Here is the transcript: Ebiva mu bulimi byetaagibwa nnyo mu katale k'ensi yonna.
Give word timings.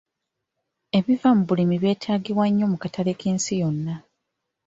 Ebiva 0.97 1.29
mu 1.37 1.43
bulimi 1.49 1.75
byetaagibwa 1.81 2.45
nnyo 2.49 2.65
mu 2.71 2.77
katale 2.81 3.11
k'ensi 3.19 3.53
yonna. 3.61 3.95